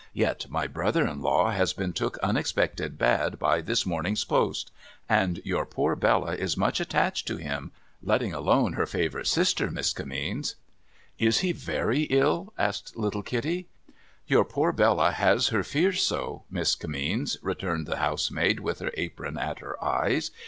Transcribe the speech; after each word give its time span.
Yet 0.15 0.47
my 0.49 0.65
brother 0.65 1.05
in 1.05 1.21
law 1.21 1.51
has 1.51 1.73
been 1.73 1.93
took 1.93 2.17
unexpected 2.23 2.97
bad 2.97 3.37
by 3.37 3.61
this 3.61 3.85
morning's 3.85 4.23
post. 4.23 4.71
And 5.07 5.39
your 5.45 5.63
poor 5.63 5.95
Bella 5.95 6.33
is 6.33 6.57
much 6.57 6.79
attached 6.79 7.27
to 7.27 7.37
him, 7.37 7.71
letting 8.01 8.33
alone 8.33 8.73
her 8.73 8.87
favourite 8.87 9.27
sister, 9.27 9.69
Miss 9.69 9.93
Kimmeens.' 9.93 10.55
* 10.91 11.19
Is 11.29 11.41
he 11.41 11.51
very 11.51 12.07
ill?' 12.09 12.51
asked 12.67 12.97
little 12.97 13.21
Kitty.' 13.21 13.67
Your 14.25 14.43
poor 14.43 14.71
Bella 14.71 15.11
has 15.11 15.49
her 15.49 15.61
fears 15.63 16.01
so. 16.01 16.45
Miss 16.49 16.75
Kimmeens,' 16.75 17.37
returned 17.43 17.85
the 17.85 17.97
housemaid, 17.97 18.59
with 18.59 18.79
her 18.79 18.89
apron 18.95 19.37
at 19.37 19.59
her 19.59 19.81
eyes. 19.85 20.31